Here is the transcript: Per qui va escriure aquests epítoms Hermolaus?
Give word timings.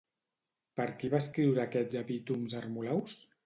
Per 0.79 0.87
qui 1.03 1.11
va 1.15 1.21
escriure 1.25 1.63
aquests 1.67 2.01
epítoms 2.03 2.61
Hermolaus? 2.65 3.19